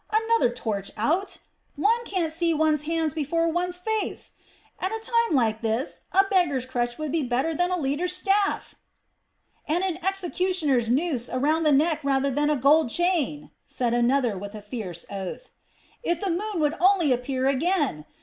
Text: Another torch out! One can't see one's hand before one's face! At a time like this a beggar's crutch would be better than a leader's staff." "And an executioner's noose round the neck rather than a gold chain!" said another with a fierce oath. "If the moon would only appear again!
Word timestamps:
Another 0.25 0.49
torch 0.49 0.89
out! 0.97 1.37
One 1.75 2.03
can't 2.05 2.33
see 2.33 2.55
one's 2.55 2.81
hand 2.89 3.13
before 3.13 3.47
one's 3.49 3.77
face! 3.77 4.31
At 4.79 4.91
a 4.91 4.97
time 4.99 5.35
like 5.35 5.61
this 5.61 6.01
a 6.11 6.23
beggar's 6.27 6.65
crutch 6.65 6.97
would 6.97 7.11
be 7.11 7.21
better 7.21 7.53
than 7.53 7.69
a 7.69 7.77
leader's 7.77 8.15
staff." 8.15 8.73
"And 9.67 9.83
an 9.83 10.03
executioner's 10.03 10.89
noose 10.89 11.29
round 11.31 11.67
the 11.67 11.71
neck 11.71 11.99
rather 12.03 12.31
than 12.31 12.49
a 12.49 12.57
gold 12.57 12.89
chain!" 12.89 13.51
said 13.63 13.93
another 13.93 14.35
with 14.35 14.55
a 14.55 14.61
fierce 14.63 15.05
oath. 15.11 15.49
"If 16.01 16.19
the 16.19 16.31
moon 16.31 16.55
would 16.59 16.73
only 16.81 17.13
appear 17.13 17.45
again! 17.45 18.05